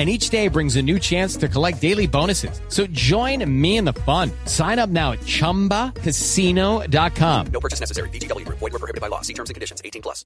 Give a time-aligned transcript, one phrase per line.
[0.00, 2.62] And each day brings a new chance to collect daily bonuses.
[2.68, 4.30] So join me in the fun.
[4.46, 7.46] Sign up now at ChumbaCasino.com.
[7.52, 8.08] No purchase necessary.
[8.08, 8.60] VGW Group.
[8.60, 9.20] Void were prohibited by law.
[9.20, 9.82] See terms and conditions.
[9.84, 10.24] 18 plus.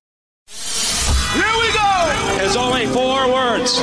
[1.34, 2.36] Here we go!
[2.38, 3.76] There's only four words.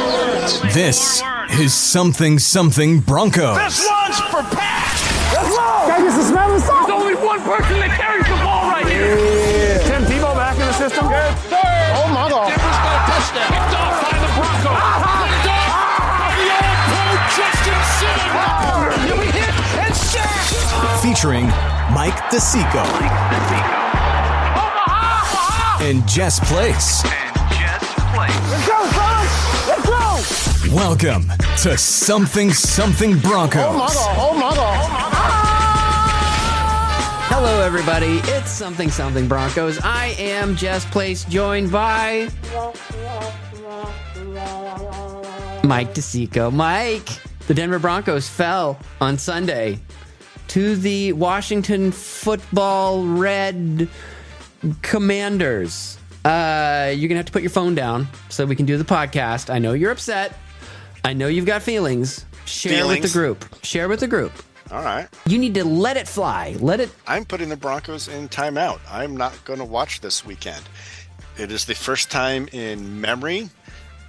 [0.73, 1.21] This
[1.59, 3.57] is something something Broncos.
[3.57, 4.95] This one's for Pat!
[5.33, 5.83] Let's go!
[5.87, 8.87] Can I get the smell of There's only one person that carries the ball right
[8.87, 9.17] here.
[9.17, 9.79] Yeah.
[9.89, 11.09] Tim Tebow back in the system.
[11.09, 11.50] Good
[21.21, 21.45] Featuring
[21.93, 22.83] Mike DeSico.
[22.99, 23.77] Mike DeSico.
[25.87, 27.05] And Jess Place.
[27.05, 28.41] And Jess Place.
[28.49, 28.81] Let's go!
[29.67, 29.85] Let's
[30.65, 30.75] go!
[30.75, 33.61] Welcome to Something Something Broncos.
[33.63, 34.15] Oh my God!
[34.17, 34.79] Oh my God!
[34.81, 35.21] Oh my God!
[37.29, 38.19] Hello, everybody.
[38.23, 39.79] It's Something Something Broncos.
[39.83, 42.29] I am Jess Place, joined by
[45.63, 46.51] Mike DeSico.
[46.51, 47.09] Mike,
[47.45, 49.79] the Denver Broncos fell on Sunday
[50.51, 53.87] to the Washington Football Red
[54.81, 55.97] Commanders.
[56.25, 59.49] Uh, you're gonna have to put your phone down so we can do the podcast.
[59.49, 60.37] I know you're upset.
[61.05, 62.25] I know you've got feelings.
[62.43, 63.01] Share Feelings?
[63.01, 63.45] with the group.
[63.63, 64.33] Share with the group.
[64.71, 65.07] All right.
[65.25, 66.57] You need to let it fly.
[66.59, 66.89] Let it.
[67.07, 68.81] I'm putting the Broncos in timeout.
[68.89, 70.63] I'm not going to watch this weekend.
[71.37, 73.49] It is the first time in memory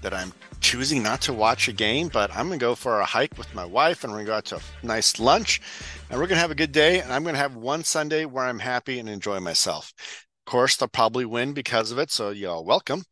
[0.02, 3.04] that I'm choosing not to watch a game, but I'm going to go for a
[3.04, 5.60] hike with my wife and we're going to go out to a nice lunch
[6.10, 7.00] and we're going to have a good day.
[7.00, 9.92] And I'm going to have one Sunday where I'm happy and enjoy myself.
[10.46, 12.10] Of course, they'll probably win because of it.
[12.10, 13.04] So, y'all welcome.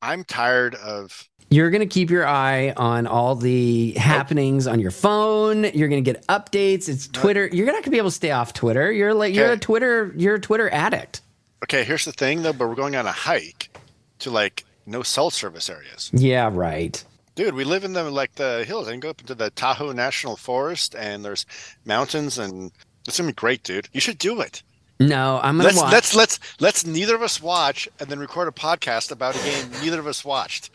[0.00, 4.90] I'm tired of You're going to keep your eye on all the happenings on your
[4.90, 5.64] phone.
[5.64, 6.88] You're going to get updates.
[6.88, 7.48] It's Twitter.
[7.52, 8.92] You're not going to be able to stay off Twitter.
[8.92, 10.12] You're like you're a Twitter.
[10.16, 11.22] You're a Twitter addict.
[11.64, 13.70] Okay, here's the thing though, but we're going on a hike
[14.18, 16.10] to like no cell service areas.
[16.12, 17.02] Yeah, right.
[17.34, 18.86] Dude, we live in the like the hills.
[18.86, 21.46] I can go up into the Tahoe National Forest and there's
[21.84, 22.70] mountains and
[23.06, 23.88] it's gonna be great, dude.
[23.92, 24.62] You should do it.
[25.00, 25.92] No, I'm going Let's watch.
[25.92, 29.68] let's let's let's neither of us watch and then record a podcast about a game
[29.82, 30.70] neither of us watched.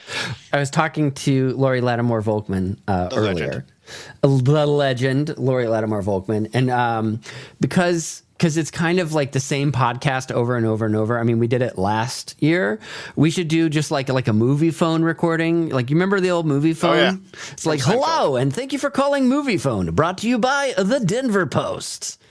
[0.51, 3.65] I was talking to Lori Lattimore Volkman uh, The earlier.
[4.21, 4.27] The
[4.67, 7.21] legend, Lori Lattimore Volkman, and um,
[7.61, 11.19] because because it's kind of like the same podcast over and over and over.
[11.19, 12.79] I mean, we did it last year.
[13.17, 15.69] We should do just like like a movie phone recording.
[15.69, 16.97] Like you remember the old movie phone?
[16.97, 17.15] yeah.
[17.51, 19.91] It's like hello and thank you for calling Movie Phone.
[19.91, 22.21] Brought to you by the Denver Post,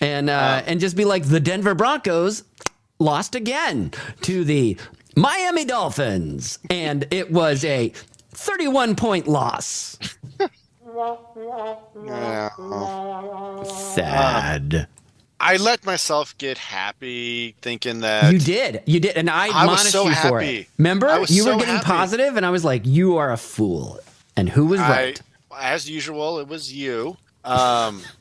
[0.00, 2.44] and uh, and just be like the Denver Broncos
[2.98, 4.78] lost again to the
[5.16, 7.92] Miami Dolphins, and it was a
[8.30, 9.98] 31 point loss.
[12.04, 12.50] Yeah.
[13.64, 14.88] Sad.
[15.40, 19.92] I let myself get happy thinking that you did, you did, and I I admonished
[19.92, 20.56] so you for happy.
[20.58, 20.68] it.
[20.78, 24.00] Remember, I was you were getting positive, and I was like, "You are a fool,"
[24.36, 25.22] and who was I, right?
[25.56, 27.16] as usual, it was you.
[27.44, 28.02] Um,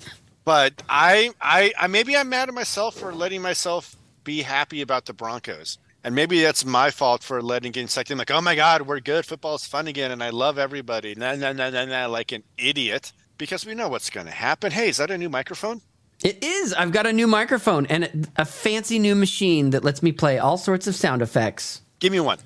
[0.48, 5.06] But I, I, I maybe I'm mad at myself for letting myself be happy about
[5.06, 5.78] the Broncos.
[6.06, 8.18] And maybe that's my fault for letting getting sucked in.
[8.18, 9.25] Like, oh my God, we're good.
[9.25, 11.16] Football's fun again, and I love everybody.
[11.16, 13.12] Nah, nah, nah, nah, nah, like an idiot.
[13.38, 14.72] Because we know what's going to happen.
[14.72, 15.81] Hey, is that a new microphone?
[16.24, 16.74] It is.
[16.74, 20.58] I've got a new microphone and a fancy new machine that lets me play all
[20.58, 21.81] sorts of sound effects.
[22.00, 22.40] Give me one.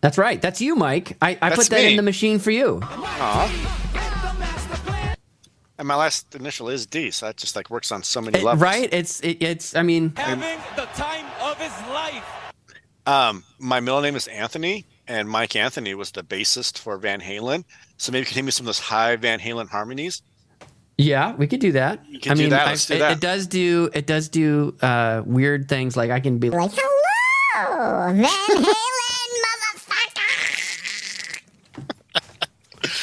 [0.00, 0.40] That's right.
[0.40, 1.16] That's you, Mike.
[1.20, 1.90] I, I put that me.
[1.90, 2.80] in the machine for you.
[2.82, 3.72] Aw.
[5.78, 8.44] And my last initial is D, so that just like works on so many It-
[8.44, 8.62] levels.
[8.62, 8.88] right?
[8.92, 9.76] It's it, it's.
[9.76, 12.24] I mean, Having the time of his life.
[13.04, 17.64] Um, my middle name is Anthony, and Mike Anthony was the bassist for Van Halen.
[17.98, 20.22] So maybe you can give me some of those high Van Halen harmonies.
[20.98, 22.00] Yeah, we could do that.
[22.28, 22.66] I mean, that.
[22.68, 23.12] I- do it, that.
[23.12, 25.96] it does do it does do uh, weird things.
[25.96, 28.64] Like I can be like, Hello, Van Halen,
[29.44, 31.40] motherfucker."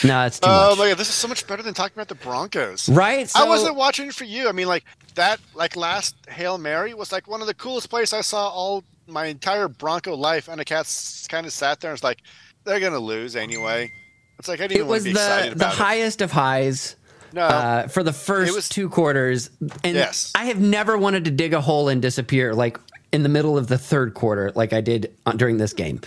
[0.07, 0.79] no, it's too Oh much.
[0.79, 2.89] my god, this is so much better than talking about the Broncos.
[2.89, 3.29] Right?
[3.35, 4.49] I wasn't watching it for you.
[4.49, 4.83] I mean, like
[5.15, 8.83] that, like last Hail Mary was like one of the coolest plays I saw all
[9.07, 10.47] my entire Bronco life.
[10.47, 12.21] And the cats kind of sat there and was like,
[12.63, 13.91] they're gonna lose anyway.
[14.39, 15.77] It's like I didn't It even want was to be the excited the about it.
[15.77, 16.95] The highest of highs.
[17.33, 17.41] No.
[17.41, 19.49] uh, for the first two quarters,
[19.83, 20.31] and Yes.
[20.35, 22.77] I have never wanted to dig a hole and disappear like
[23.11, 26.01] in the middle of the third quarter, like I did during this game.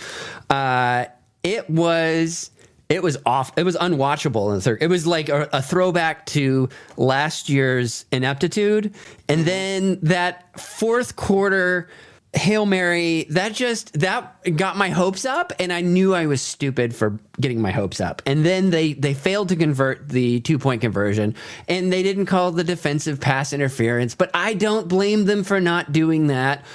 [0.49, 1.05] Uh,
[1.43, 2.51] it was
[2.89, 3.51] it was off.
[3.57, 4.77] It was unwatchable in the third.
[4.81, 8.93] It was like a, a throwback to last year's ineptitude,
[9.27, 11.89] and then that fourth quarter.
[12.33, 16.93] Hail Mary, that just that got my hopes up and I knew I was stupid
[16.93, 18.21] for getting my hopes up.
[18.25, 21.35] And then they they failed to convert the two-point conversion
[21.67, 25.91] and they didn't call the defensive pass interference, but I don't blame them for not
[25.91, 26.65] doing that.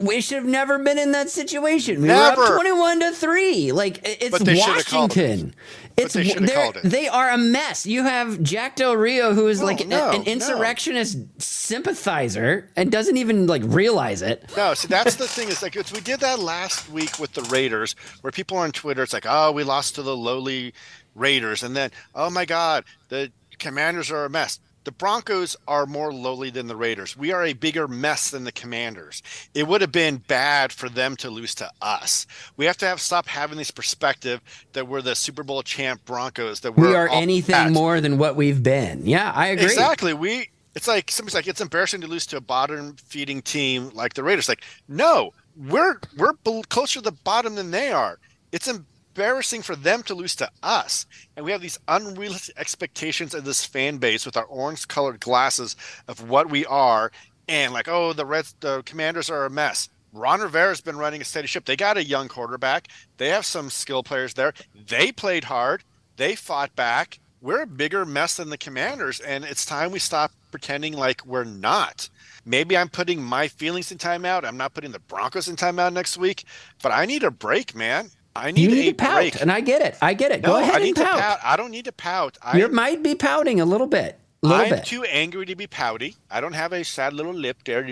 [0.00, 1.96] We should have never been in that situation.
[1.96, 2.42] We were Never.
[2.42, 3.72] up 21 to 3.
[3.72, 5.20] Like it's But they should have called it.
[5.20, 5.54] Washington.
[5.96, 6.80] It's they it.
[6.82, 7.84] They are a mess.
[7.84, 10.32] You have Jack Del Rio who is like a- no, an no.
[10.32, 14.50] insurrectionist sympathizer and doesn't even like realize it.
[14.56, 17.42] No, see that's the thing is like it's, we did that last week with the
[17.42, 20.72] Raiders, where people on Twitter it's like, oh, we lost to the lowly
[21.14, 24.58] Raiders, and then oh my God, the Commanders are a mess.
[24.84, 27.16] The Broncos are more lowly than the Raiders.
[27.16, 29.22] We are a bigger mess than the Commanders.
[29.54, 32.26] It would have been bad for them to lose to us.
[32.56, 34.40] We have to have stop having this perspective
[34.72, 36.60] that we're the Super Bowl champ Broncos.
[36.60, 39.06] That we're we are anything more than what we've been.
[39.06, 39.66] Yeah, I agree.
[39.66, 40.14] Exactly.
[40.14, 44.14] We it's like somebody's like it's embarrassing to lose to a bottom feeding team like
[44.14, 44.48] the Raiders.
[44.48, 46.34] Like, no, we're we're
[46.68, 48.18] closer to the bottom than they are.
[48.52, 48.68] It's
[49.14, 53.64] embarrassing for them to lose to us, and we have these unrealistic expectations of this
[53.64, 55.76] fan base with our orange-colored glasses
[56.08, 57.10] of what we are,
[57.48, 59.88] and like, oh, the Reds, the Commanders are a mess.
[60.12, 61.64] Ron Rivera's been running a steady ship.
[61.64, 62.88] They got a young quarterback.
[63.16, 64.52] They have some skill players there.
[64.74, 65.84] They played hard.
[66.16, 67.20] They fought back.
[67.40, 71.44] We're a bigger mess than the Commanders, and it's time we stop pretending like we're
[71.44, 72.08] not.
[72.44, 74.44] Maybe I'm putting my feelings in timeout.
[74.44, 76.44] I'm not putting the Broncos in timeout next week,
[76.82, 78.10] but I need a break, man.
[78.40, 79.40] I need, You need a to pout, break.
[79.40, 79.96] and I get it.
[80.02, 80.42] I get it.
[80.42, 81.16] no, Go ahead I need and pout.
[81.16, 81.38] to pout.
[81.44, 82.38] I don't need to pout.
[82.42, 84.18] I, You might be pouting a little bit.
[84.42, 84.84] A little I'm bit.
[84.86, 86.16] too angry to be pouty.
[86.30, 87.84] I don't have a sad little lip there.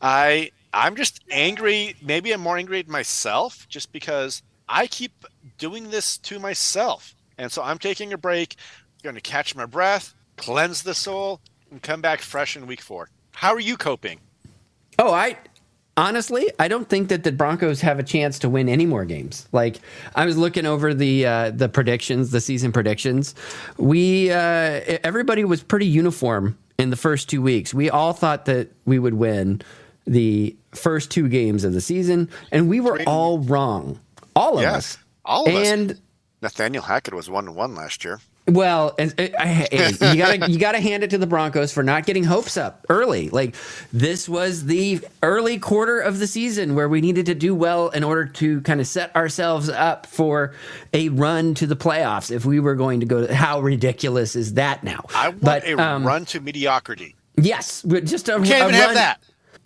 [0.00, 1.96] I I'm just angry.
[2.02, 5.24] Maybe I'm more angry at myself just because I keep
[5.58, 7.14] doing this to myself.
[7.38, 8.56] And so I'm taking a break,
[9.02, 11.40] going to catch my breath, cleanse the soul,
[11.70, 13.08] and come back fresh in week four.
[13.32, 14.20] How are you coping?
[14.98, 15.36] Oh, I
[15.96, 19.48] honestly, I don't think that the Broncos have a chance to win any more games.
[19.52, 19.80] Like
[20.14, 23.34] I was looking over the uh, the predictions, the season predictions.
[23.76, 27.74] We uh, everybody was pretty uniform in the first two weeks.
[27.74, 29.62] We all thought that we would win
[30.06, 34.00] the first two games of the season, and we were all wrong.
[34.34, 34.98] All of us.
[35.24, 35.68] all of us.
[35.68, 36.00] and,
[36.42, 38.18] Nathaniel Hackett was one to one last year.
[38.46, 42.04] Well, and, I, I- you gotta you gotta hand it to the Broncos for not
[42.06, 43.28] getting hopes up early.
[43.28, 43.54] Like
[43.92, 48.02] this was the early quarter of the season where we needed to do well in
[48.02, 50.54] order to kind of set ourselves up for
[50.92, 52.30] a run to the playoffs.
[52.30, 55.04] If we were going to go, how ridiculous is that now?
[55.14, 57.14] I want But, a um, run to mediocrity.
[57.36, 59.20] Yes, just a, We can't a even have that.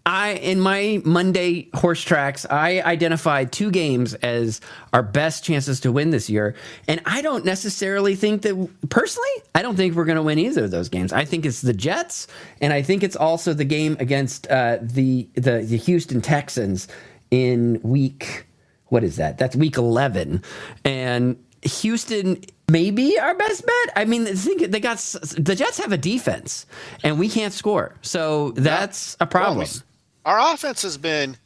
[0.06, 4.60] I in my Monday horse tracks, I identified two games as
[4.92, 6.54] our best chances to win this year,
[6.86, 9.28] and I don't necessarily think that personally.
[9.54, 11.12] I don't think we're going to win either of those games.
[11.12, 12.26] I think it's the Jets,
[12.60, 16.86] and I think it's also the game against uh, the, the the Houston Texans
[17.30, 18.46] in week.
[18.88, 19.38] What is that?
[19.38, 20.42] That's week eleven,
[20.84, 23.92] and Houston may be our best bet.
[23.96, 26.66] I mean, think they got the Jets have a defense,
[27.02, 29.58] and we can't score, so that's a problem.
[29.60, 29.80] Well, we-
[30.24, 31.36] our offense has been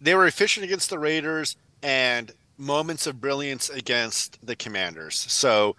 [0.00, 5.16] they were efficient against the Raiders and moments of brilliance against the Commanders.
[5.16, 5.76] So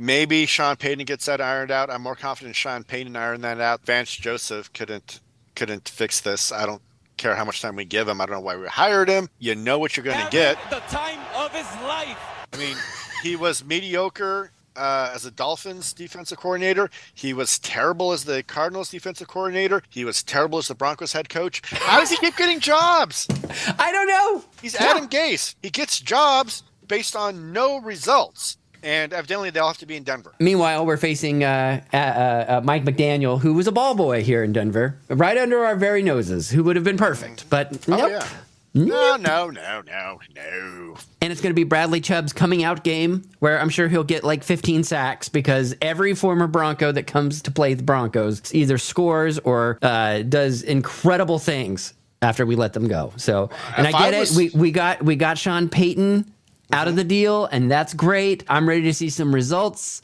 [0.00, 1.90] Maybe Sean Payton gets that ironed out.
[1.90, 3.84] I'm more confident Sean Payton ironed that out.
[3.84, 5.18] Vance Joseph couldn't
[5.56, 6.52] couldn't fix this.
[6.52, 6.80] I don't
[7.16, 8.20] care how much time we give him.
[8.20, 9.28] I don't know why we hired him.
[9.40, 10.56] You know what you're going to get.
[10.70, 12.16] The time of his life.
[12.52, 12.76] I mean,
[13.24, 16.88] he was mediocre uh, as a Dolphins defensive coordinator.
[17.14, 19.82] He was terrible as the Cardinals defensive coordinator.
[19.88, 21.60] He was terrible as the Broncos head coach.
[21.70, 23.26] How does he keep getting jobs?
[23.78, 24.44] I don't know.
[24.62, 25.54] He's Adam Gase.
[25.62, 28.56] He gets jobs based on no results.
[28.80, 30.32] And evidently, they'll have to be in Denver.
[30.38, 34.52] Meanwhile, we're facing uh, uh, uh, Mike McDaniel, who was a ball boy here in
[34.52, 37.50] Denver, right under our very noses, who would have been perfect.
[37.50, 38.10] But Oh, nope.
[38.10, 38.28] yeah.
[38.74, 40.96] No, no, no, no, no.
[41.20, 44.24] And it's going to be Bradley Chubb's coming out game where I'm sure he'll get
[44.24, 49.38] like 15 sacks because every former Bronco that comes to play the Broncos either scores
[49.40, 53.12] or uh, does incredible things after we let them go.
[53.16, 54.30] So, and If I get I it.
[54.36, 56.32] We, we got we got Sean Payton
[56.72, 58.44] out of the deal, and that's great.
[58.48, 60.02] I'm ready to see some results.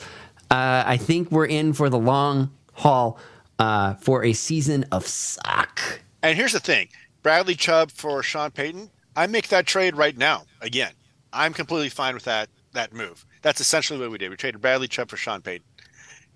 [0.51, 3.19] Uh, I think we're in for the long haul
[3.59, 6.01] uh, for a season of suck.
[6.23, 6.89] And here's the thing
[7.25, 10.43] Bradley Chubb for Sean Payton, I make that trade right now.
[10.61, 10.93] Again,
[11.33, 13.25] I'm completely fine with that that move.
[13.41, 14.29] That's essentially what we did.
[14.29, 15.67] We traded Bradley Chubb for Sean Payton.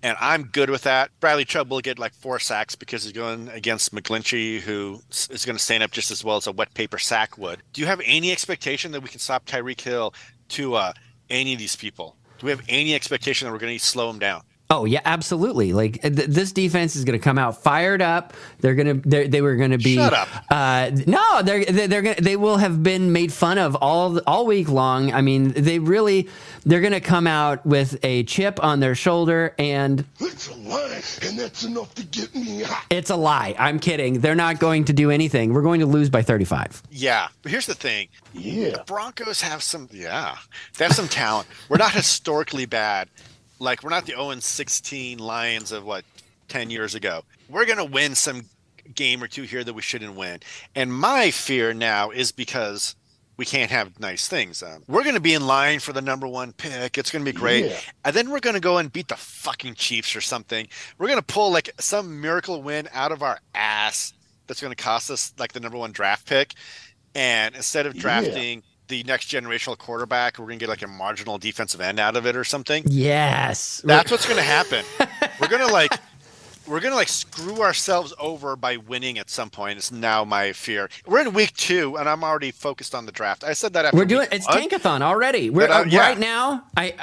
[0.01, 1.11] And I'm good with that.
[1.19, 5.57] Bradley Chubb will get like four sacks because he's going against McGlinchey, who is going
[5.57, 7.61] to stand up just as well as a wet paper sack would.
[7.73, 10.13] Do you have any expectation that we can stop Tyreek Hill
[10.49, 10.93] to uh,
[11.29, 12.15] any of these people?
[12.39, 14.41] Do we have any expectation that we're going to slow him down?
[14.71, 15.73] Oh yeah, absolutely.
[15.73, 18.33] Like th- this defense is going to come out fired up.
[18.59, 20.27] They're going to they were going to be Shut up.
[20.51, 24.45] Uh, no, they're they're, they're gonna, they will have been made fun of all all
[24.45, 25.11] week long.
[25.11, 26.29] I mean, they really
[26.67, 31.01] they're going to come out with a chip on their shoulder and It's a lie,
[31.23, 32.85] and that's enough to get me hot.
[32.91, 33.55] it's a lie.
[33.57, 34.19] I'm kidding.
[34.19, 35.51] They're not going to do anything.
[35.53, 36.83] We're going to lose by 35.
[36.91, 38.07] Yeah, but here's the thing.
[38.33, 38.69] Yeah.
[38.71, 40.37] The Broncos have some yeah.
[40.77, 41.47] They have some talent.
[41.69, 43.09] We're not historically bad.
[43.59, 46.05] Like we're not the 0 16 Lions of what
[46.47, 47.23] 10 years ago.
[47.49, 48.45] We're going to win some
[48.95, 50.39] game or two here that we shouldn't win.
[50.75, 52.95] And my fear now is because
[53.37, 54.61] we can't have nice things.
[54.61, 56.97] Um, we're going to be in line for the number one pick.
[56.97, 57.65] It's going to be great.
[57.65, 57.79] Yeah.
[58.03, 60.67] And then we're going to go and beat the fucking Chiefs or something.
[60.97, 64.13] We're going to pull like some miracle win out of our ass
[64.47, 66.53] that's going to cost us like the number one draft pick.
[67.15, 68.61] And instead of Yeah.
[68.89, 72.25] The next generational quarterback, we're going to get like a marginal defensive end out of
[72.25, 72.83] it or something.
[72.87, 73.81] Yes.
[73.85, 74.83] That's what's going to happen.
[75.39, 75.93] we're going to like
[76.67, 79.77] we're going to like screw ourselves over by winning at some point.
[79.77, 80.89] It's now my fear.
[81.05, 83.43] We're in week 2 and I'm already focused on the draft.
[83.43, 84.57] I said that after We're doing it's one.
[84.57, 85.49] tankathon already.
[85.49, 85.99] We're uh, yeah.
[85.99, 86.63] right now.
[86.75, 86.93] I,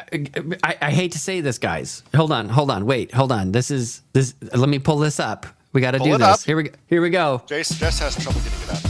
[0.62, 2.02] I I hate to say this, guys.
[2.14, 3.52] Hold on, hold on, wait, hold on.
[3.52, 4.34] This is this.
[4.54, 5.46] Let me pull this up.
[5.72, 6.22] We got to do this.
[6.22, 6.40] up.
[6.40, 6.70] Here we go.
[6.86, 7.42] Here we go.
[7.46, 8.85] Jace Jess has trouble getting it up.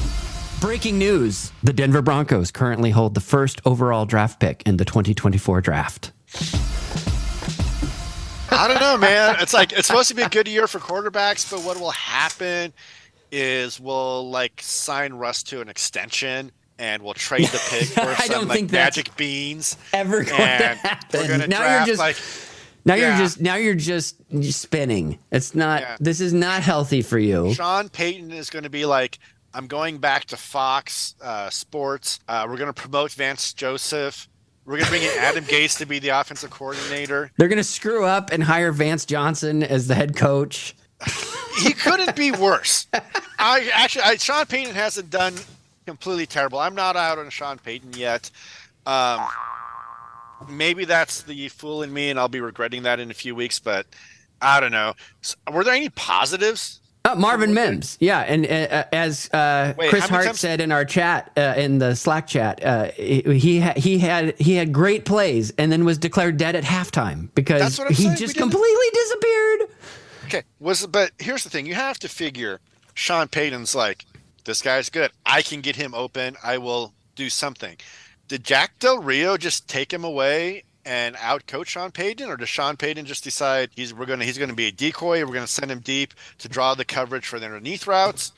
[0.61, 5.61] Breaking news: The Denver Broncos currently hold the first overall draft pick in the 2024
[5.61, 6.13] draft.
[8.51, 9.37] I don't know, man.
[9.41, 12.73] It's like it's supposed to be a good year for quarterbacks, but what will happen
[13.31, 18.27] is we'll like sign Russ to an extension and we'll trade the pick for I
[18.27, 19.77] some don't like think magic beans.
[19.93, 21.51] Ever going to happen?
[21.51, 22.17] Now draft you're just like
[22.87, 23.09] now yeah.
[23.09, 24.17] you're just now you're just
[24.53, 25.19] spinning.
[25.33, 25.83] It's not.
[25.83, 25.97] Yeah.
[25.99, 27.53] This is not healthy for you.
[27.53, 29.19] Sean Payton is going to be like,
[29.57, 32.21] I'm going back to Fox uh, Sports.
[32.29, 34.29] Uh, we're going to promote Vance Joseph.
[34.67, 37.31] We're going to bring in Adam Gase to be the offensive coordinator.
[37.39, 40.77] They're gonna screw up and hire Vance Johnson as the head coach.
[41.63, 42.87] he couldn't be worse.
[43.39, 45.35] I actually, I, Sean Payton hasn't done
[45.87, 46.59] completely terrible.
[46.59, 48.31] I'm not out on Sean Payton yet.
[48.85, 49.27] Um,
[50.51, 53.59] maybe that's the fool in me, and I'll be regretting that in a few weeks.
[53.59, 53.87] But
[54.43, 54.95] I don't know.
[55.23, 56.81] S- Were there any positives?
[57.07, 60.85] Uh, Marvin Mims, yeah, and uh, as uh, Wait, Chris Hart times- said in our
[60.85, 65.53] chat, uh, in the Slack chat, uh, he ha- he had he had great plays,
[65.57, 68.87] and then was declared dead at halftime because That's what I'm he saying, just completely
[68.93, 69.61] disappeared.
[70.25, 72.59] Okay, was but here's the thing: you have to figure
[72.95, 74.05] Sean Payton's like,
[74.45, 75.13] this guy's good.
[75.25, 76.37] I can get him open.
[76.43, 77.77] I will do something.
[78.27, 82.77] Did Jack Del Rio just take him away and outcoach Sean Payton, or does Sean
[82.77, 85.25] Payton just decide he's we're gonna he's gonna be a decoy?
[85.27, 88.33] We're gonna send him deep to draw the coverage for the underneath routes.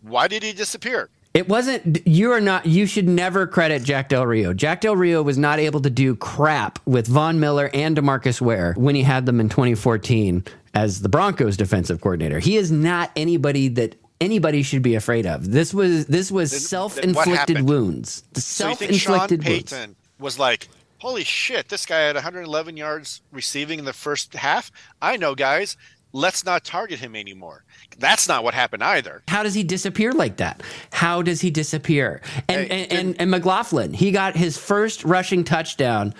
[0.00, 1.08] Why did he disappear?
[1.34, 2.06] It wasn't.
[2.06, 2.66] You are not.
[2.66, 4.52] You should never credit Jack Del Rio.
[4.52, 8.74] Jack Del Rio was not able to do crap with Von Miller and Demarcus Ware
[8.76, 10.44] when he had them in 2014
[10.74, 12.38] as the Broncos defensive coordinator.
[12.38, 15.50] He is not anybody that anybody should be afraid of.
[15.50, 16.58] This was this was Then-
[17.02, 18.24] then what self-inflicted wounds.
[18.34, 19.72] The So you think Sean self-inflicted wounds.
[19.72, 20.68] Payton was like,
[21.02, 24.70] holy shit, this guy had 111 yards receiving in the first half?
[25.02, 25.76] I know, guys.
[26.12, 27.64] Let's not target him anymore.
[27.98, 29.22] That's not what happened either.
[29.28, 30.62] How does he disappear like that?
[30.92, 32.20] How does he disappear?
[32.48, 36.14] And Hey, and, and, and McLaughlin, he got his first rushing touchdown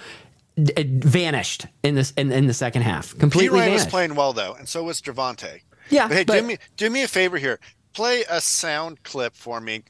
[0.60, 3.12] d- vanished in this in, in the second half.
[3.12, 3.18] P.
[3.20, 5.60] Completely Ryan was playing well though, and so was Javonte.
[5.90, 7.60] Yeah, But hey, but- do me do me a favor here.
[7.92, 9.82] Play a sound clip for me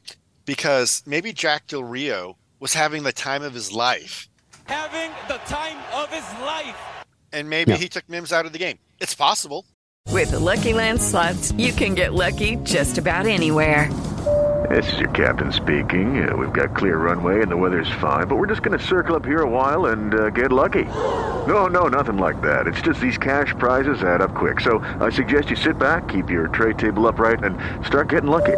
[0.45, 4.27] because maybe Jack Del Rio was having the time of his life,
[4.67, 6.75] Having the time of his life.
[7.31, 7.77] and maybe Yeah.
[7.77, 8.77] he took Mims out of the game.
[8.99, 9.65] It's possible.
[10.11, 13.89] With the Lucky Land slots, you can get lucky just about anywhere.
[14.69, 16.29] This is your captain speaking.
[16.29, 19.15] Uh, we've got clear runway and the weather's fine, but we're just going to circle
[19.15, 20.83] up here a while and uh, get lucky.
[21.47, 22.67] No, no, nothing like that.
[22.67, 24.59] It's just these cash prizes add up quick.
[24.61, 28.57] So I suggest you sit back, keep your tray table upright, and start getting lucky.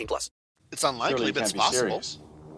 [0.07, 0.29] plus.
[0.71, 2.01] It's unlikely, but it's possible.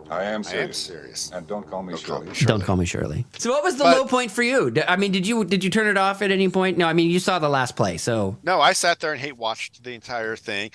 [0.10, 0.90] I am I serious.
[0.90, 1.32] am serious.
[1.32, 2.28] And don't call me Shirley.
[2.42, 3.26] Don't call me Shirley.
[3.40, 4.72] So what was the But- low point for you?
[4.88, 6.78] I mean, did you did you turn it off at any point?
[6.78, 9.38] No, I mean you saw the last play, so No, I sat there and hate
[9.38, 10.72] watched the entire thing.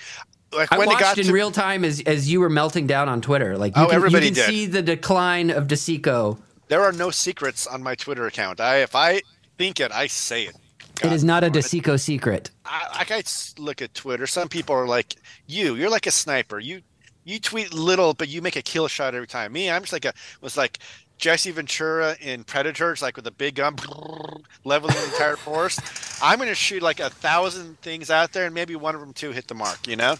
[0.51, 2.87] Like I when it got watched in to real time as as you were melting
[2.87, 3.55] down on Twitter.
[3.57, 4.49] Like Oh, you can, everybody you can did.
[4.49, 6.39] see the decline of DeSico.
[6.67, 8.59] there are no secrets on my Twitter account.
[8.59, 9.21] I if I
[9.59, 10.55] think it, I say it.
[11.03, 12.51] It is not a DeSico secret.
[12.65, 13.23] I, I
[13.57, 14.27] look at Twitter.
[14.27, 15.15] Some people are like,
[15.47, 16.59] "You, you're like a sniper.
[16.59, 16.81] You,
[17.23, 20.05] you tweet little, but you make a kill shot every time." Me, I'm just like
[20.05, 20.79] a was like
[21.19, 23.75] Jesse Ventura in Predators, like with a big gun,
[24.63, 25.81] leveling the entire forest.
[26.23, 29.13] I'm going to shoot like a thousand things out there, and maybe one of them
[29.13, 29.87] too hit the mark.
[29.87, 30.15] You know,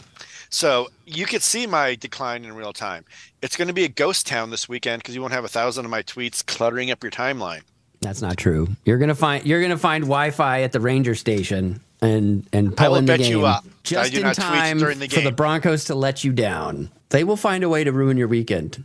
[0.50, 3.06] so you could see my decline in real time.
[3.42, 5.86] It's going to be a ghost town this weekend because you won't have a thousand
[5.86, 7.62] of my tweets cluttering up your timeline.
[8.02, 8.68] That's not true.
[8.86, 12.92] You're gonna find you're gonna find Wi-Fi at the ranger station and and I pull
[12.92, 13.66] will in the bet you game up.
[13.84, 15.32] Just in time during the for the.
[15.32, 16.92] Broncos to let you down.
[17.10, 18.84] They will find a way to ruin your weekend.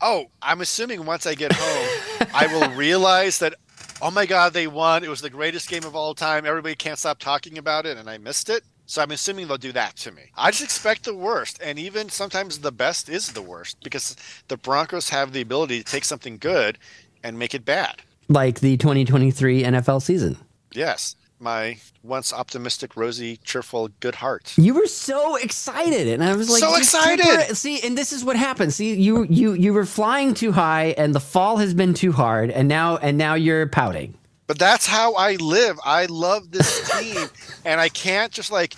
[0.00, 3.54] Oh, I'm assuming once I get home, I will realize that,
[4.02, 5.02] oh my God, they won.
[5.02, 6.44] It was the greatest game of all time.
[6.44, 8.62] Everybody can't stop talking about it, and I missed it.
[8.84, 10.22] So I'm assuming they'll do that to me.
[10.36, 11.58] I just expect the worst.
[11.60, 14.16] And even sometimes the best is the worst because
[14.46, 16.78] the Broncos have the ability to take something good
[17.24, 18.02] and make it bad.
[18.28, 20.36] Like the 2023 NFL season.
[20.72, 21.16] Yes.
[21.38, 24.54] My once optimistic, rosy, cheerful, good heart.
[24.56, 28.36] You were so excited, and I was like, So excited!" See, and this is what
[28.36, 28.76] happens.
[28.76, 32.50] See, you you you were flying too high, and the fall has been too hard,
[32.50, 34.16] and now and now you're pouting.
[34.46, 35.78] But that's how I live.
[35.84, 37.26] I love this team,
[37.66, 38.74] and I can't just like,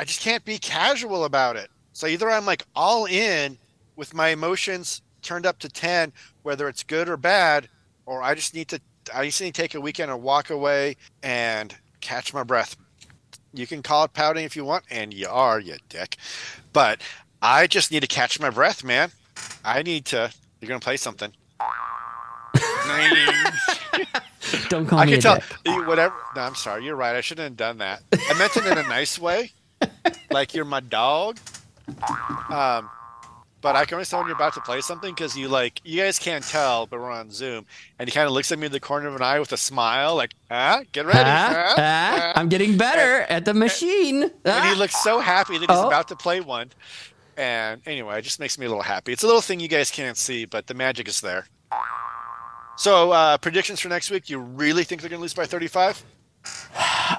[0.00, 1.70] I just can't be casual about it.
[1.92, 3.58] So either I'm like all in
[3.94, 7.68] with my emotions turned up to ten, whether it's good or bad,
[8.06, 8.80] or I just need to,
[9.14, 12.76] I just need to take a weekend and walk away and catch my breath.
[13.54, 16.16] You can call it pouting if you want, and you are, you dick.
[16.72, 17.00] But
[17.42, 19.10] I just need to catch my breath, man.
[19.64, 20.32] I need to.
[20.60, 21.32] You're gonna play something.
[24.68, 25.86] Don't call I me can a tell dick.
[25.86, 26.14] whatever.
[26.34, 26.84] No, I'm sorry.
[26.84, 27.16] You're right.
[27.16, 28.02] I shouldn't have done that.
[28.12, 29.52] I meant it in a nice way,
[30.30, 31.38] like you're my dog.
[32.50, 32.90] Um,
[33.62, 36.02] but I can always tell when you're about to play something because you like you
[36.02, 37.64] guys can't tell, but we're on Zoom,
[37.98, 39.56] and he kind of looks at me in the corner of an eye with a
[39.56, 44.24] smile, like, "Ah, get ready." Ah, ah, Ah." I'm getting better at the machine.
[44.24, 44.68] and Ah.
[44.70, 45.86] he looks so happy that he's Oh.
[45.86, 46.70] about to play one.
[47.36, 49.12] And anyway, it just makes me a little happy.
[49.12, 51.46] It's a little thing you guys can't see, but the magic is there.
[52.76, 54.28] So, uh, predictions for next week?
[54.28, 56.02] You really think they're going to lose by 35?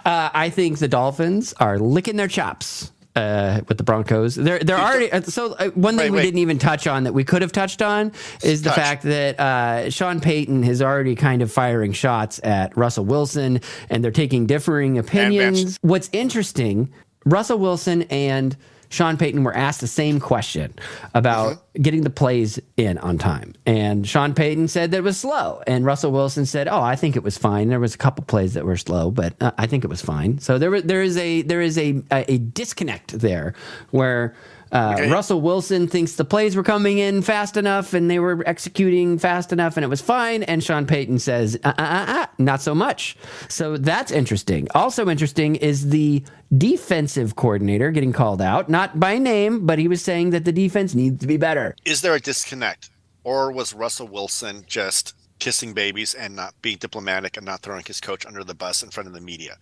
[0.05, 4.35] Uh, I think the Dolphins are licking their chops uh, with the Broncos.
[4.35, 5.53] They're they're already uh, so.
[5.53, 6.23] Uh, one thing Wait, we wait.
[6.23, 8.11] didn't even touch on that we could have touched on
[8.43, 8.77] is the Touch.
[8.77, 14.03] fact that uh, Sean Payton is already kind of firing shots at Russell Wilson, and
[14.03, 15.77] they're taking differing opinions.
[15.81, 16.91] What's interesting,
[17.25, 18.57] Russell Wilson and
[18.93, 20.75] Sean Payton were asked the same question
[21.15, 23.55] about getting the plays in on time.
[23.65, 25.63] And Sean Payton said that it was slow.
[25.65, 27.69] And Russell Wilson said, "Oh, I think it was fine.
[27.69, 30.37] There was a couple plays that were slow, but uh, I think it was fine."
[30.37, 33.55] So there there is a there is a a, a disconnect there
[33.89, 34.35] where
[34.73, 35.09] uh, Okay.
[35.09, 39.53] Russell Wilson thinks the plays were coming in fast enough and they were executing fast
[39.53, 40.43] enough and it was fine.
[40.43, 43.15] And Sean Payton says, uh, uh, uh, uh, not so much.
[43.49, 44.67] So that's interesting.
[44.75, 46.23] Also interesting is the
[46.57, 50.93] defensive coordinator getting called out, not by name, but he was saying that the defense
[50.93, 51.75] needs to be better.
[51.85, 52.89] Is there a disconnect,
[53.23, 57.99] or was Russell Wilson just kissing babies and not being diplomatic and not throwing his
[57.99, 59.57] coach under the bus in front of the media?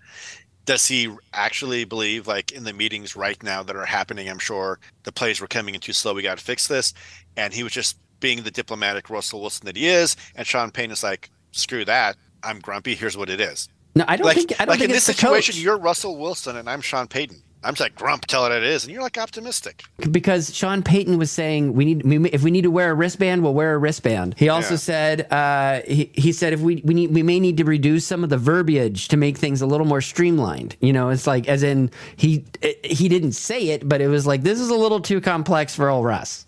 [0.66, 4.80] Does he actually believe, like in the meetings right now that are happening, I'm sure
[5.04, 6.14] the plays were coming in too slow.
[6.14, 6.94] We got to fix this,
[7.36, 10.16] and he was just being the diplomatic Russell Wilson that he is.
[10.36, 12.16] And Sean Payton is like, screw that.
[12.44, 12.96] I'm grumpy.
[12.96, 13.68] Here's what it is.
[13.96, 15.62] No, I don't like, think I don't like think in this situation, coach.
[15.62, 17.42] you're Russell Wilson and I'm Sean Payton.
[17.64, 19.84] I'm just like grump, tell it it is, and you're like optimistic.
[20.10, 23.44] because Sean Payton was saying we need we, if we need to wear a wristband,
[23.44, 24.34] we'll wear a wristband.
[24.38, 24.78] He also Yeah.
[24.78, 28.24] said uh, he, he said if we we need we may need to reduce some
[28.24, 30.76] of the verbiage to make things a little more streamlined.
[30.82, 32.46] You know, it's like as in he
[32.84, 35.88] he didn't say it, but it was like this is a little too complex for
[35.90, 36.48] old Russ.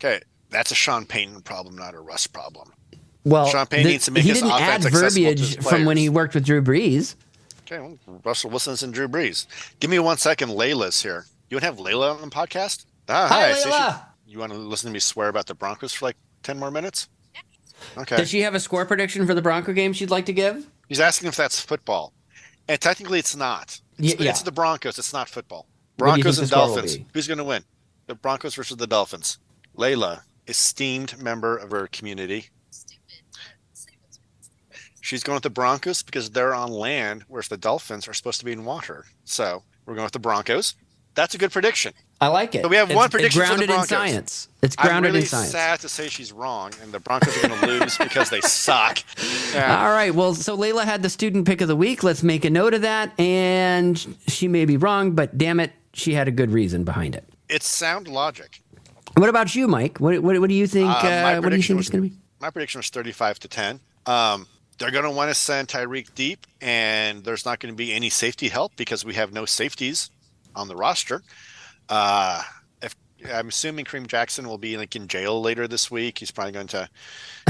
[0.00, 2.72] Okay, that's a Sean Payton problem, not a Russ problem.
[3.24, 5.98] Well, Sean Payton the- needs to make he his didn't offense add verbiage from when
[5.98, 7.16] he worked with Drew Brees.
[7.70, 9.46] Okay, well, Russell Wilson's and Drew Brees.
[9.78, 10.48] Give me one second.
[10.48, 11.26] Layla's here.
[11.50, 12.86] You want to have Layla on the podcast?
[13.10, 14.04] Ah, Hi, I see she- Layla.
[14.26, 17.08] you want to listen to me swear about the Broncos for like 10 more minutes?
[17.96, 18.16] Okay.
[18.16, 20.66] Does she have a score prediction for the Bronco game she'd like to give?
[20.88, 22.12] He's asking if that's football.
[22.68, 23.80] And technically, it's not.
[23.98, 24.30] It's, yeah.
[24.30, 24.98] it's the Broncos.
[24.98, 25.66] It's not football.
[25.96, 26.98] What do you Broncos and the score will Dolphins.
[27.12, 27.64] Who's going to win?
[28.06, 29.38] The Broncos versus the Dolphins.
[29.76, 32.48] Layla, esteemed member of our community.
[35.08, 38.44] She's going with the Broncos because they're on land, whereas the Dolphins are supposed to
[38.44, 39.06] be in water.
[39.24, 40.74] So we're going with the Broncos.
[41.14, 41.94] That's a good prediction.
[42.20, 42.60] I like it.
[42.62, 44.48] So we have It's- one prediction for the grounded in science.
[44.60, 45.50] It's grounded really in science.
[45.50, 48.98] sad to say she's wrong, and the Broncos are going to lose because they suck.
[49.54, 49.82] Yeah.
[49.82, 50.14] All right.
[50.14, 52.02] Well, so Layla had the student pick of the week.
[52.04, 53.18] Let's make a note of that.
[53.18, 57.24] And she may be wrong, but damn it, she had a good reason behind it.
[57.48, 58.60] It's sound logic.
[59.16, 60.00] What about you, Mike?
[60.00, 60.90] What, what, what do you think?
[60.90, 62.16] Uh, Uh, what do you think was it's going to be?
[62.40, 63.80] My prediction was 35 to 10.
[64.06, 64.46] Um,
[64.78, 68.10] they're going to want to send Tyreek deep, and there's not going to be any
[68.10, 70.10] safety help because we have no safeties
[70.54, 71.22] on the roster.
[71.88, 72.42] Uh,
[72.82, 72.94] if
[73.32, 76.18] I'm assuming Kareem Jackson will be like in jail later this week.
[76.18, 76.88] He's probably going to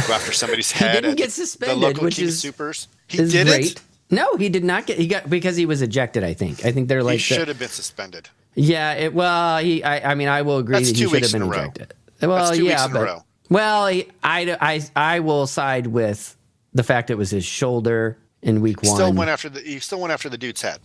[0.06, 1.02] go after somebody's He head.
[1.02, 2.88] didn't get suspended, the local which King is Supers.
[3.08, 3.72] He is did great.
[3.72, 3.82] it.
[4.10, 4.98] No, he did not get.
[4.98, 6.24] He got because he was ejected.
[6.24, 6.64] I think.
[6.64, 7.18] I think they're like.
[7.20, 8.28] he the- should have been suspended.
[8.54, 8.94] Yeah.
[8.94, 9.84] It, well, he.
[9.84, 11.58] I, I mean, I will agree That's that he should have been in a row.
[11.58, 11.94] ejected.
[12.22, 13.24] Well, yeah, weeks in a but row.
[13.50, 16.36] well, he, I, I, I will side with
[16.78, 18.96] the fact it was his shoulder in week He one.
[18.96, 19.60] still went after the.
[19.60, 20.78] He still went after the dude's head.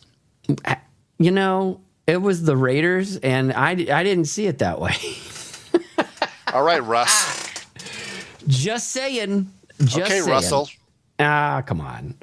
[1.20, 4.96] you know, it was the Raiders, and I, I didn't see it that way.
[6.54, 7.54] All right, Russ.
[8.48, 9.52] Just saying.
[9.82, 10.30] Just okay, saying.
[10.30, 10.68] Russell.
[11.20, 12.16] Ah, come on.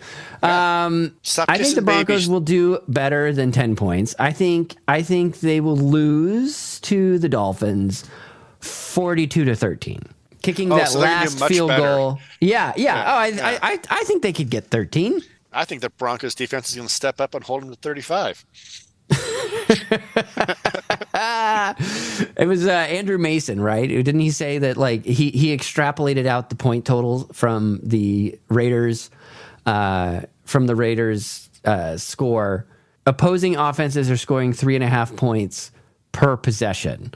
[0.43, 1.17] Um,
[1.49, 2.29] I think the Broncos babies.
[2.29, 4.17] will do better than ten points.
[4.19, 4.75] I think.
[4.89, 8.05] I think they will lose to the Dolphins,
[8.59, 10.03] forty-two to thirteen.
[10.43, 11.83] Kicking Oh, that so they're gonna do last field better.
[11.83, 12.19] goal.
[12.41, 12.83] Yeah, yeah.
[12.95, 13.59] Yeah, oh, I, yeah.
[13.63, 15.21] I, I, I think they could get thirteen.
[15.53, 18.45] I think the Broncos defense is going to step up and hold them to 35.
[22.37, 23.89] It was uh, Andrew Mason, right?
[23.89, 29.11] Didn't he say that like he he extrapolated out the point totals from the Raiders
[29.67, 32.67] uh, from the Raiders uh, score?
[33.07, 35.71] Opposing offenses are scoring three and a half points
[36.13, 37.13] per possession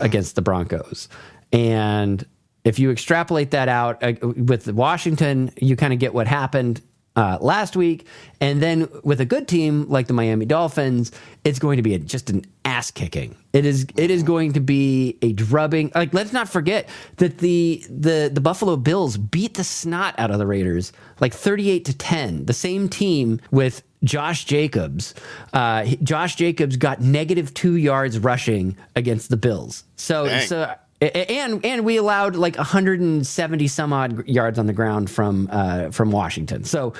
[0.00, 1.08] against the Broncos,
[1.52, 2.24] and
[2.64, 6.80] if you extrapolate that out uh, with Washington, you kind of get what happened
[7.16, 8.06] uh, last week.
[8.40, 11.12] And then with a good team like the Miami Dolphins,
[11.44, 13.36] it's going to be a, just an ass kicking.
[13.52, 13.86] It is.
[13.96, 15.92] It is going to be a drubbing.
[15.94, 20.38] Like let's not forget that the the the Buffalo Bills beat the snot out of
[20.38, 22.46] the Raiders, like thirty eight to ten.
[22.46, 23.82] The same team with.
[24.02, 25.14] Josh Jacobs.
[25.54, 29.84] Uh, Josh Jacobs got negative two yards rushing against the Bills.
[29.96, 30.46] So, Dang.
[30.46, 30.74] so
[31.14, 36.10] and and we allowed like 170 some odd yards on the ground from uh, from
[36.10, 36.64] Washington.
[36.64, 36.92] So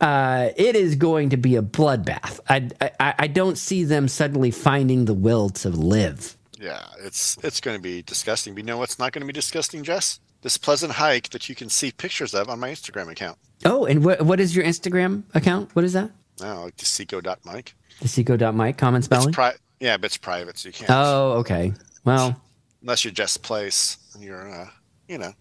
[0.00, 2.40] uh, it is going to be a bloodbath.
[2.48, 2.68] I,
[3.00, 6.36] I I don't see them suddenly finding the will to live.
[6.58, 8.54] Yeah, it's it's going to be disgusting.
[8.54, 10.20] But you know what's not going to be disgusting, Jess?
[10.42, 13.38] This pleasant hike that you can see pictures of on my Instagram account.
[13.64, 15.74] Oh, and what what is your Instagram account?
[15.74, 16.10] What is that?
[16.40, 17.74] Oh, like Desico.mike.
[18.04, 19.32] Seco.mike, common It's spelling?
[19.32, 20.90] pri- yeah, but it's private, so you can't.
[20.90, 21.72] Oh, okay.
[22.04, 22.40] Well,
[22.82, 24.68] Unless you're just Place and you're, uh,
[25.08, 25.32] you know,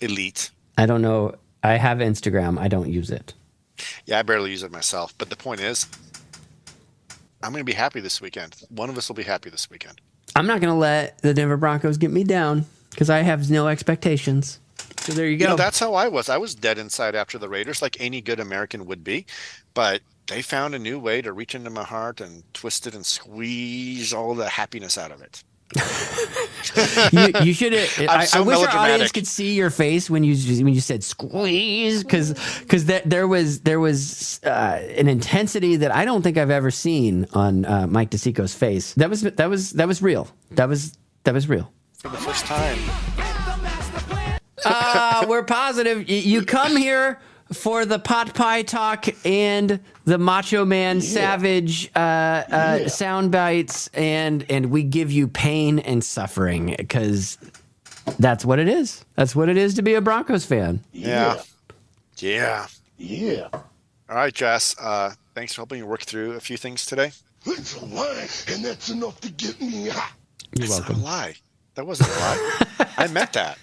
[0.00, 0.50] elite.
[0.78, 1.34] I don't know.
[1.62, 2.58] I have Instagram.
[2.58, 3.34] I don't use it.
[4.06, 5.14] Yeah, I barely use it myself.
[5.18, 5.86] But the point is,
[7.42, 8.56] I'm going to be happy this weekend.
[8.70, 10.00] One of us will be happy this weekend.
[10.34, 13.68] I'm not going to let the Denver Broncos get me down because I have no
[13.68, 14.60] expectations.
[15.00, 15.44] So there you go.
[15.44, 16.28] You know, that's how I was.
[16.28, 19.26] I was dead inside after the Raiders, like any good American would be.
[19.74, 23.06] But they found a new way to reach into my heart and twist it and
[23.06, 25.44] squeeze all the happiness out of it.
[27.12, 27.88] You, you should have.
[28.08, 31.02] I'm so I wish our audience could see your face when you when you said
[31.02, 36.36] squeeze because because that there was there was uh, an intensity that I don't think
[36.38, 38.94] I've ever seen on uh, Mike DeSico's face.
[38.94, 40.28] That was that was that was real.
[40.52, 41.72] That was that was real.
[41.98, 42.78] For the first time.
[44.64, 45.98] Uh, we're positive.
[46.08, 47.20] Y- You come here
[47.52, 54.44] for the pot pie talk and the Macho Man Savage uh, uh, sound bites, and
[54.50, 57.38] and we give you pain and suffering because
[58.18, 59.04] that's what it is.
[59.14, 60.80] That's what it is to be a Broncos fan.
[60.92, 61.42] Yeah.
[62.18, 62.66] Yeah.
[62.98, 63.48] Yeah.
[63.52, 64.76] All right, Jess.
[64.78, 67.12] Uh, thanks for helping me work through a few things today.
[67.44, 70.12] It's a lie, and that's enough to get me hot.
[70.56, 71.34] You're That's not a lie.
[71.74, 72.86] That wasn't a lie.
[72.98, 73.58] I meant that.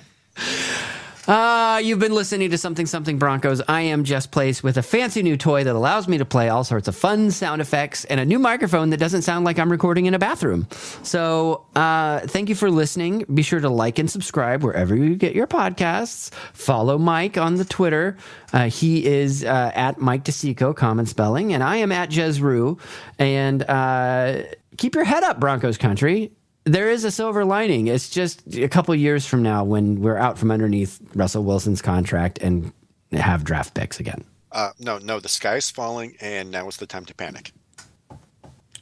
[1.25, 3.61] Uh, you've been listening to Something Something Broncos.
[3.69, 6.65] I am Jess Place with a fancy new toy that allows me to play all
[6.65, 10.05] sorts of fun sound effects and a new microphone that doesn't sound like I'm recording
[10.05, 10.67] in a bathroom.
[11.01, 13.23] So, uh, thank you for listening.
[13.33, 16.29] Be sure to like and subscribe wherever you get your podcasts.
[16.51, 18.17] Follow Mike on the Twitter.
[18.51, 22.77] Uh, he is uh, at Mike DeSico, common spelling, and I am at Jezru.
[23.17, 24.43] And uh,
[24.75, 26.33] keep your head up, Broncos country
[26.65, 27.87] there is a silver lining.
[27.87, 32.39] It's just a couple years from now when we're out from underneath Russell Wilson's contract
[32.39, 32.71] and
[33.11, 34.23] have draft picks again.
[34.51, 37.51] Uh, no, no, the sky's falling, and now is the time to panic.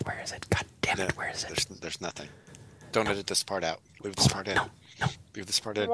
[0.04, 0.46] Where is it?
[0.50, 1.15] God damn it!
[1.15, 1.48] Where is it?
[1.50, 2.28] There's, there's nothing.
[2.91, 3.80] Don't edit this part out.
[4.04, 4.56] Leave this part in.
[4.56, 4.65] No,
[5.00, 5.08] no.
[5.36, 5.88] Leave this part in.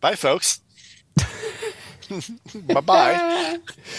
[0.00, 0.60] Bye, folks.
[2.54, 3.58] bye bye.